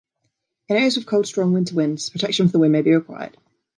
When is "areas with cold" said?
0.77-1.27